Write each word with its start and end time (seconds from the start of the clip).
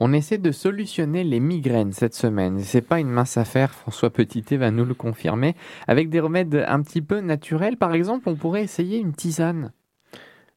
On 0.00 0.12
essaie 0.12 0.38
de 0.38 0.52
solutionner 0.52 1.24
les 1.24 1.40
migraines 1.40 1.92
cette 1.92 2.14
semaine. 2.14 2.60
C'est 2.60 2.82
pas 2.82 3.00
une 3.00 3.10
mince 3.10 3.36
affaire, 3.36 3.74
François 3.74 4.10
Petitet 4.10 4.56
va 4.56 4.70
nous 4.70 4.84
le 4.84 4.94
confirmer. 4.94 5.56
Avec 5.88 6.08
des 6.08 6.20
remèdes 6.20 6.64
un 6.68 6.82
petit 6.82 7.02
peu 7.02 7.20
naturels, 7.20 7.76
par 7.76 7.92
exemple, 7.94 8.28
on 8.28 8.36
pourrait 8.36 8.62
essayer 8.62 8.98
une 8.98 9.12
tisane. 9.12 9.72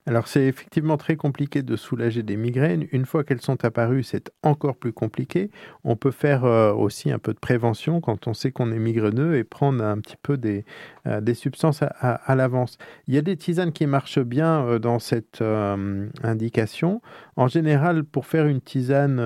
Alors 0.07 0.27
c'est 0.27 0.47
effectivement 0.47 0.97
très 0.97 1.15
compliqué 1.15 1.61
de 1.61 1.75
soulager 1.75 2.23
des 2.23 2.35
migraines. 2.35 2.88
Une 2.91 3.05
fois 3.05 3.23
qu'elles 3.23 3.41
sont 3.41 3.63
apparues, 3.63 4.01
c'est 4.01 4.31
encore 4.41 4.75
plus 4.75 4.93
compliqué. 4.93 5.52
On 5.84 5.95
peut 5.95 6.09
faire 6.09 6.43
euh, 6.43 6.73
aussi 6.73 7.11
un 7.11 7.20
peu 7.20 7.35
de 7.35 7.39
prévention 7.39 8.02
quand 8.02 8.27
on 8.27 8.34
sait 8.34 8.52
qu'on 8.52 8.71
est 8.71 8.79
migraineux 8.79 9.35
et 9.35 9.43
prendre 9.43 9.84
un 9.84 9.99
petit 9.99 10.17
peu 10.23 10.38
des, 10.38 10.66
euh, 11.05 11.21
substances 11.35 11.84
à, 11.84 12.35
l'avance. 12.35 12.79
Il 13.07 13.13
y 13.13 13.20
a 13.20 13.21
des 13.21 13.38
tisanes 13.38 13.71
qui 13.71 13.85
marchent 13.85 14.20
bien 14.20 14.66
euh, 14.66 14.79
dans 14.79 14.98
cette 14.98 15.43
indication. 16.23 17.02
En 17.36 17.47
général, 17.47 18.04
pour 18.04 18.25
faire 18.25 18.47
une 18.47 18.61
tisane 18.61 19.21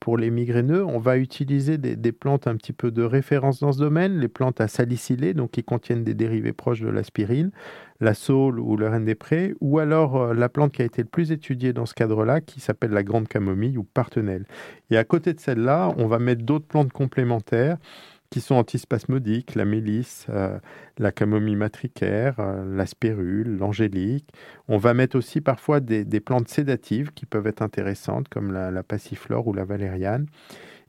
pour 0.00 0.16
les 0.16 0.30
migraineux, 0.30 0.84
on 0.84 0.98
va 0.98 1.18
utiliser 1.18 1.78
des, 1.78 1.96
des, 1.96 2.12
plantes 2.12 2.46
un 2.46 2.56
petit 2.56 2.72
peu 2.72 2.90
de 2.90 3.02
référence 3.02 3.60
dans 3.60 3.72
ce 3.72 3.78
domaine, 3.78 4.18
les 4.18 4.28
plantes 4.28 4.60
à 4.60 4.68
salicyler, 4.68 5.34
donc 5.34 5.50
qui 5.52 5.64
contiennent 5.64 6.04
des 6.04 6.14
dérivés 6.14 6.52
proches 6.52 6.80
de 6.80 6.88
l'aspirine 6.88 7.50
la 8.00 8.14
saule 8.14 8.58
ou 8.58 8.76
le 8.76 8.88
reine 8.88 9.04
des 9.04 9.14
prés, 9.14 9.54
ou 9.60 9.78
alors 9.78 10.16
euh, 10.16 10.34
la 10.34 10.48
plante 10.48 10.72
qui 10.72 10.82
a 10.82 10.84
été 10.84 11.02
le 11.02 11.08
plus 11.08 11.32
étudiée 11.32 11.72
dans 11.72 11.86
ce 11.86 11.94
cadre-là, 11.94 12.40
qui 12.40 12.60
s'appelle 12.60 12.90
la 12.90 13.02
grande 13.02 13.28
camomille 13.28 13.76
ou 13.76 13.84
partenelle. 13.84 14.46
Et 14.90 14.96
à 14.96 15.04
côté 15.04 15.34
de 15.34 15.40
celle-là, 15.40 15.92
on 15.96 16.06
va 16.06 16.18
mettre 16.18 16.42
d'autres 16.42 16.66
plantes 16.66 16.92
complémentaires 16.92 17.76
qui 18.30 18.40
sont 18.40 18.54
antispasmodiques, 18.54 19.56
la 19.56 19.64
mélisse, 19.64 20.26
euh, 20.30 20.58
la 20.98 21.10
camomille 21.10 21.56
matricaire, 21.56 22.36
euh, 22.38 22.64
la 22.76 22.86
spérule, 22.86 23.58
l'angélique. 23.58 24.28
On 24.68 24.78
va 24.78 24.94
mettre 24.94 25.16
aussi 25.16 25.40
parfois 25.40 25.80
des, 25.80 26.04
plantes 26.20 26.48
sédatives 26.48 27.12
qui 27.12 27.26
peuvent 27.26 27.48
être 27.48 27.60
intéressantes, 27.60 28.28
comme 28.28 28.52
la, 28.52 28.70
la 28.70 28.84
passiflore 28.84 29.48
ou 29.48 29.52
la 29.52 29.64
valériane. 29.64 30.26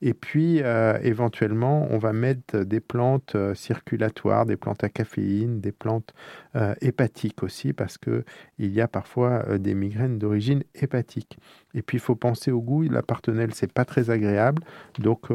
Et 0.01 0.13
puis, 0.13 0.61
euh, 0.63 0.97
éventuellement, 1.03 1.87
on 1.91 1.99
va 1.99 2.11
mettre 2.11 2.59
des 2.63 2.79
plantes 2.79 3.35
euh, 3.35 3.53
circulatoires, 3.53 4.45
des 4.47 4.57
plantes 4.57 4.83
à 4.83 4.89
caféine, 4.89 5.61
des 5.61 5.71
plantes 5.71 6.13
euh, 6.55 6.73
hépatiques 6.81 7.43
aussi, 7.43 7.71
parce 7.71 7.99
qu'il 7.99 8.23
y 8.59 8.81
a 8.81 8.87
parfois 8.87 9.57
des 9.59 9.75
migraines 9.75 10.17
d'origine 10.17 10.63
hépatique. 10.73 11.37
Et 11.75 11.83
puis, 11.83 11.97
il 11.97 12.01
faut 12.01 12.15
penser 12.15 12.51
au 12.51 12.61
goût. 12.61 12.81
La 12.83 13.03
partenelle, 13.03 13.53
c'est 13.53 13.71
pas 13.71 13.85
très 13.85 14.09
agréable. 14.09 14.63
Donc, 14.99 15.29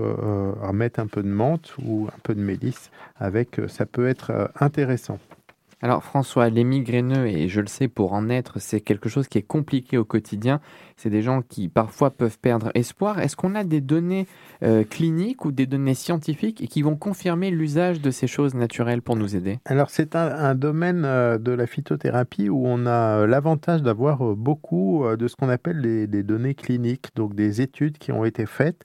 mettre 0.73 1.01
un 1.01 1.07
peu 1.07 1.23
de 1.23 1.29
menthe 1.29 1.75
ou 1.83 2.09
un 2.09 2.19
peu 2.23 2.35
de 2.35 2.41
mélisse 2.41 2.91
avec, 3.17 3.61
ça 3.69 3.87
peut 3.87 4.07
être 4.07 4.51
intéressant. 4.61 5.19
Alors 5.83 6.03
François, 6.03 6.49
les 6.49 6.65
migraineux, 6.65 7.27
et 7.27 7.49
je 7.49 7.61
le 7.61 7.67
sais 7.67 7.87
pour 7.87 8.15
en 8.15 8.31
être, 8.31 8.59
c'est 8.59 8.81
quelque 8.81 9.11
chose 9.11 9.29
qui 9.29 9.37
est 9.37 9.43
compliqué 9.43 9.99
au 9.99 10.07
quotidien. 10.07 10.61
C'est 10.97 11.11
des 11.11 11.21
gens 11.21 11.43
qui 11.43 11.69
parfois 11.69 12.11
peuvent 12.11 12.39
perdre 12.39 12.71
espoir. 12.75 13.19
Est-ce 13.19 13.37
qu'on 13.37 13.55
a 13.55 13.63
des 13.63 13.83
données 13.83 14.27
euh, 14.63 14.85
cliniques 14.85 15.45
ou 15.45 15.53
des 15.53 15.67
données 15.67 15.93
scientifiques 15.93 16.67
qui 16.67 16.81
vont 16.81 16.97
confirmer 16.97 17.51
l'usage 17.51 18.01
de 18.01 18.11
ces 18.11 18.27
choses 18.27 18.55
naturelles 18.55 19.03
pour 19.03 19.17
nous 19.17 19.37
aider? 19.37 19.59
Alors 19.67 19.91
c'est 19.91 20.17
un, 20.17 20.55
domaine 20.55 21.05
euh, 21.05 21.37
de 21.37 21.53
la 21.53 21.67
phytothérapie 21.67 22.49
où 22.49 22.67
on 22.67 22.87
a 22.87 23.19
euh, 23.19 23.27
l'avantage 23.27 23.83
d'avoir 23.83 24.35
beaucoup 24.35 25.05
de 25.19 25.29
ce 25.29 25.37
qu'on 25.37 25.51
appelle 25.51 25.83
des 26.09 26.23
données 26.23 26.55
cliniques, 26.55 27.09
donc 27.15 27.35
des 27.35 27.61
études 27.61 27.99
qui 27.99 28.13
ont 28.13 28.25
été 28.25 28.47
faites 28.47 28.83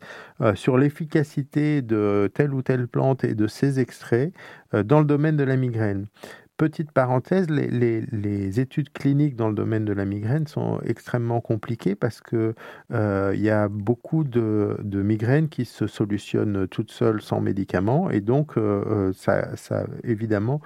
sur 0.56 0.78
l'efficacité 0.78 1.82
de 1.82 2.30
telle 2.34 2.54
ou 2.54 2.62
telle 2.62 2.88
plante 2.88 3.24
et 3.24 3.34
de 3.34 3.48
ses 3.48 3.80
extraits 3.80 4.34
dans 4.74 5.00
le 5.00 5.06
domaine 5.06 5.38
de 5.38 5.44
la 5.44 5.56
migraine 5.56 6.08
petite 6.62 6.92
parenthèse, 6.92 7.50
les, 7.50 8.60
études 8.60 8.92
cliniques 8.94 9.36
dans 9.36 9.50
le 9.50 9.56
domaine 9.56 9.84
de 9.84 9.94
la 9.94 10.06
migraine 10.06 10.46
sont 10.46 10.80
extrêmement 10.86 11.42
compliquées 11.42 11.96
parce 11.96 12.22
que 12.22 12.54
euh, 12.94 13.32
il 13.34 13.42
y 13.42 13.50
a 13.50 13.68
beaucoup 13.68 14.24
de, 14.24 14.78
migraines 14.84 15.50
qui 15.50 15.66
se 15.66 15.88
solutionnent 15.88 16.68
toutes 16.68 16.92
seules 16.92 17.24
sans 17.24 17.42
médicaments 17.42 18.12
et 18.12 18.22
donc 18.22 18.58
euh, 18.58 18.84
euh, 18.86 19.14
ça, 19.14 19.56
ça 19.58 19.88
évidemment 20.04 20.62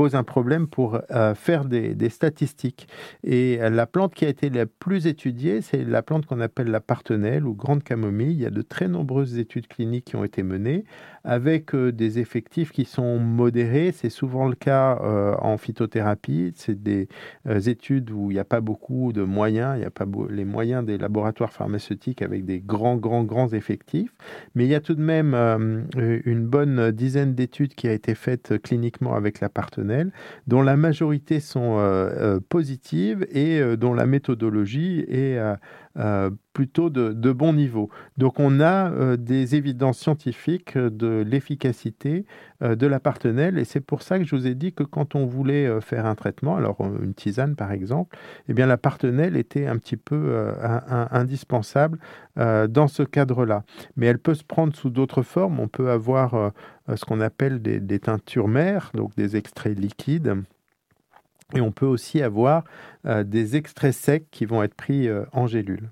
pose 0.00 0.14
un 0.14 0.24
problème 0.24 0.66
pour 0.66 0.98
euh, 1.10 1.34
faire 1.34 1.66
des, 1.66 2.08
statistiques. 2.08 2.88
Et 3.22 3.58
la 3.58 3.86
plante 3.86 4.14
qui 4.14 4.24
a 4.24 4.30
été 4.30 4.48
la 4.48 4.64
plus 4.64 5.06
étudiée, 5.06 5.60
c'est 5.60 5.84
la 5.84 6.00
plante 6.00 6.24
qu'on 6.24 6.40
appelle 6.40 6.68
la 6.68 6.80
partenelle 6.80 7.44
ou 7.46 7.52
grande 7.52 7.82
camomille. 7.82 8.32
Il 8.32 8.40
y 8.40 8.46
a 8.46 8.50
de 8.50 8.62
très 8.62 8.88
nombreuses 8.88 9.36
études 9.36 9.66
cliniques 9.66 10.06
qui 10.06 10.16
ont 10.16 10.24
été 10.24 10.42
menées 10.42 10.84
avec 11.22 11.74
euh, 11.74 11.92
des 11.92 12.18
effectifs 12.18 12.72
qui 12.72 12.86
sont 12.86 13.18
modérés. 13.18 13.92
C'est 13.92 14.08
souvent 14.08 14.48
le 14.48 14.54
cas 14.54 14.98
euh, 15.02 15.34
en 15.42 15.58
phytothérapie. 15.58 16.54
C'est 16.56 16.82
des 16.82 17.06
études 17.66 18.10
où 18.10 18.30
il 18.30 18.34
n'y 18.34 18.40
a 18.40 18.44
pas 18.44 18.62
beaucoup 18.62 19.12
de 19.12 19.22
moyens, 19.22 19.76
il 19.76 19.80
n'y 19.80 19.84
a 19.84 19.90
pas 19.90 20.06
les 20.30 20.46
moyens 20.46 20.82
des 20.82 20.96
laboratoires 20.96 21.52
pharmaceutiques 21.52 22.22
avec 22.22 22.46
des 22.46 22.60
grands, 22.60 22.96
grands, 22.96 23.24
grands 23.24 23.52
effectifs. 23.52 24.14
Mais 24.54 24.64
il 24.64 24.70
y 24.70 24.74
a 24.74 24.80
tout 24.80 24.94
de 24.94 25.02
même 25.02 25.34
une 26.00 26.46
bonne 26.46 26.90
dizaine 26.90 27.34
d'études 27.34 27.74
qui 27.74 27.86
a 27.86 27.92
été 27.92 28.14
faites 28.14 28.58
cliniquement 28.62 29.14
avec 29.14 29.40
la 29.40 29.50
partenelle 29.50 29.89
dont 30.46 30.62
la 30.62 30.76
majorité 30.76 31.40
sont 31.40 31.78
euh, 31.78 32.10
euh, 32.36 32.40
positives 32.48 33.26
et 33.30 33.60
euh, 33.60 33.76
dont 33.76 33.94
la 33.94 34.06
méthodologie 34.06 35.04
est 35.08 35.38
plutôt 36.52 36.90
de, 36.90 37.32
bon 37.32 37.52
niveau. 37.52 37.90
Donc 38.18 38.40
on 38.40 38.60
a 38.60 39.16
des 39.16 39.54
évidences 39.54 39.98
scientifiques 39.98 40.76
de 40.76 41.24
l'efficacité 41.26 42.26
de 42.60 42.86
la 42.86 43.00
partenelle 43.00 43.58
et 43.58 43.64
c'est 43.64 43.80
pour 43.80 44.02
ça 44.02 44.18
que 44.18 44.24
je 44.24 44.34
vous 44.34 44.46
ai 44.46 44.54
dit 44.54 44.72
que 44.72 44.82
quand 44.82 45.14
on 45.14 45.26
voulait 45.26 45.80
faire 45.80 46.06
un 46.06 46.14
traitement, 46.14 46.56
alors 46.56 46.78
une 47.02 47.14
tisane 47.14 47.54
par 47.54 47.72
exemple, 47.72 48.18
eh 48.48 48.54
bien 48.54 48.66
la 48.66 48.76
partenelle 48.76 49.36
était 49.36 49.66
un 49.66 49.78
petit 49.78 49.96
peu 49.96 50.52
indispensable 51.10 51.98
dans 52.36 52.88
ce 52.88 53.02
cadre-là. 53.02 53.64
Mais 53.96 54.06
elle 54.06 54.18
peut 54.18 54.34
se 54.34 54.44
prendre 54.44 54.74
sous 54.74 54.90
d'autres 54.90 55.22
formes. 55.22 55.60
On 55.60 55.68
peut 55.68 55.90
avoir 55.90 56.52
euh, 56.90 56.96
ce 56.96 57.04
qu'on 57.04 57.20
appelle 57.20 57.60
des, 57.62 57.98
teintures 57.98 58.48
mères, 58.48 58.90
donc 58.94 59.14
des 59.16 59.36
extraits 59.36 59.78
liquides. 59.78 60.36
Et 61.54 61.60
on 61.60 61.72
peut 61.72 61.86
aussi 61.86 62.22
avoir 62.22 62.64
euh, 63.06 63.24
des 63.24 63.56
extraits 63.56 63.94
secs 63.94 64.26
qui 64.30 64.44
vont 64.44 64.62
être 64.62 64.74
pris 64.74 65.08
euh, 65.08 65.24
en 65.32 65.46
gélule. 65.46 65.90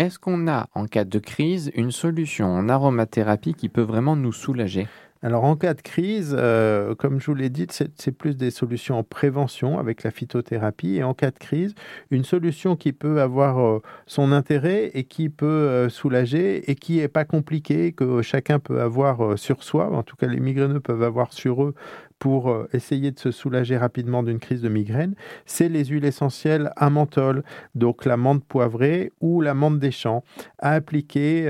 Est-ce 0.00 0.18
qu'on 0.18 0.48
a, 0.48 0.66
en 0.74 0.86
cas 0.86 1.04
de 1.04 1.18
crise, 1.18 1.70
une 1.74 1.90
solution 1.90 2.46
en 2.46 2.70
aromathérapie 2.70 3.52
qui 3.52 3.68
peut 3.68 3.82
vraiment 3.82 4.16
nous 4.16 4.32
soulager? 4.32 4.88
Alors 5.22 5.44
en 5.44 5.54
cas 5.54 5.74
de 5.74 5.82
crise, 5.82 6.34
euh, 6.38 6.94
comme 6.94 7.20
je 7.20 7.26
vous 7.26 7.34
l'ai 7.34 7.50
dit, 7.50 7.66
c'est 7.68 8.12
plus 8.12 8.38
des 8.38 8.50
solutions 8.50 8.98
en 8.98 9.02
prévention 9.02 9.78
avec 9.78 10.02
la 10.02 10.10
phytothérapie. 10.10 10.96
Et 10.96 11.02
en 11.02 11.12
cas 11.12 11.30
de 11.30 11.38
crise, 11.38 11.74
une 12.10 12.24
solution 12.24 12.74
qui 12.74 12.94
peut 12.94 13.20
avoir 13.20 13.60
euh, 13.60 13.82
son 14.06 14.32
intérêt 14.32 14.90
et 14.94 15.04
qui 15.04 15.28
peut 15.28 15.46
euh, 15.46 15.88
soulager 15.90 16.70
et 16.70 16.74
qui 16.74 16.96
n'est 16.96 17.08
pas 17.08 17.26
compliquée, 17.26 17.92
que 17.92 18.22
chacun 18.22 18.58
peut 18.58 18.80
avoir 18.80 19.38
sur 19.38 19.62
soi, 19.62 19.92
en 19.92 20.02
tout 20.02 20.16
cas 20.16 20.26
les 20.26 20.40
migraineux 20.40 20.80
peuvent 20.80 21.02
avoir 21.02 21.34
sur 21.34 21.64
eux 21.64 21.74
pour 22.18 22.54
essayer 22.74 23.12
de 23.12 23.18
se 23.18 23.30
soulager 23.30 23.78
rapidement 23.78 24.22
d'une 24.22 24.40
crise 24.40 24.60
de 24.60 24.68
migraine, 24.68 25.14
c'est 25.46 25.70
les 25.70 25.86
huiles 25.86 26.04
essentielles 26.04 26.70
à 26.76 26.90
menthol, 26.90 27.42
donc 27.74 28.04
la 28.04 28.18
menthe 28.18 28.44
poivrée 28.44 29.10
ou 29.22 29.40
la 29.40 29.54
menthe 29.54 29.78
des 29.78 29.90
champs, 29.90 30.22
à 30.58 30.72
appliquer 30.72 31.48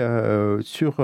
sur 0.61 1.03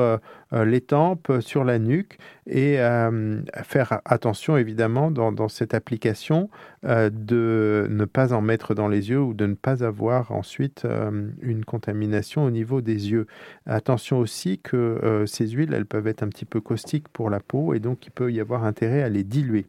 les 0.53 0.81
tempes, 0.81 1.33
sur 1.41 1.65
la 1.65 1.81
nuque 1.81 2.17
euh, 2.57 3.41
faire 3.63 4.01
attention 4.05 4.57
évidemment 4.57 5.11
dans, 5.11 5.49
cette 5.49 5.75
application 5.75 6.51
de 6.83 7.87
ne 7.91 8.05
pas 8.05 8.33
en 8.33 8.41
mettre 8.41 8.75
dans 8.75 8.89
les 8.89 9.11
yeux 9.11 9.21
ou 9.21 9.35
de 9.35 9.47
ne 9.47 9.55
pas 9.55 9.85
avoir 9.85 10.33
ensuite 10.33 10.87
une 11.41 11.65
contamination 11.65 12.45
au 12.45 12.51
niveau 12.51 12.81
des 12.81 13.11
yeux. 13.11 13.27
Attention 13.67 14.19
aussi 14.19 14.59
que 14.59 15.25
ces 15.27 15.49
huiles, 15.49 15.75
elles 15.75 15.87
peuvent 15.87 16.07
être 16.07 16.23
un 16.23 16.29
petit 16.29 16.45
peu 16.45 16.61
caustiques 16.61 17.09
pour 17.09 17.31
la 17.31 17.41
peau 17.41 17.75
et 17.75 17.81
donc 17.81 18.07
il 18.07 18.11
peut 18.11 18.33
y 18.33 18.41
avoir 18.41 18.65
intérêt 18.65 19.03
à 19.03 19.09
les 19.09 19.25
diluer. 19.25 19.67